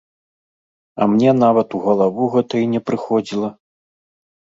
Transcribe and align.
А 1.03 1.07
мне 1.11 1.33
нават 1.43 1.75
у 1.79 1.81
галаву 1.87 2.23
гэта 2.37 2.53
й 2.61 2.71
не 2.73 2.81
прыходзіла. 2.87 3.51